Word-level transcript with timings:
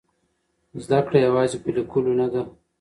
زده 0.83 0.99
کړه 1.05 1.17
یوازې 1.27 1.57
په 1.63 1.69
لیکلو 1.77 2.11
نه 2.19 2.27
ده. 2.33 2.41